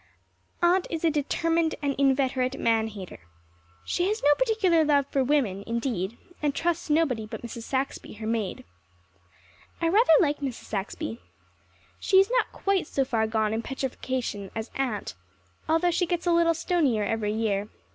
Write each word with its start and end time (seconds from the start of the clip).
Aunt 0.63 0.87
is 0.89 1.05
a 1.05 1.11
determined 1.11 1.75
and 1.79 1.93
inveterate 1.95 2.59
man 2.59 2.87
hater. 2.87 3.19
She 3.85 4.07
has 4.07 4.23
no 4.23 4.33
particular 4.33 4.83
love 4.83 5.05
for 5.11 5.23
women, 5.23 5.63
indeed, 5.67 6.17
and 6.41 6.55
trusts 6.55 6.89
nobody 6.89 7.27
but 7.27 7.43
Mrs. 7.43 7.65
Saxby, 7.65 8.13
her 8.13 8.25
maid. 8.25 8.63
I 9.79 9.87
rather 9.89 10.09
like 10.19 10.39
Mrs. 10.39 10.63
Saxby. 10.65 11.21
She 11.99 12.19
is 12.19 12.31
not 12.31 12.51
quite 12.51 12.87
so 12.87 13.05
far 13.05 13.27
gone 13.27 13.53
in 13.53 13.61
petrifaction 13.61 14.49
as 14.55 14.71
Aunt, 14.73 15.13
although 15.69 15.91
she 15.91 16.07
gets 16.07 16.25
a 16.25 16.33
little 16.33 16.55
stonier 16.55 17.03
every 17.03 17.33
year. 17.33 17.69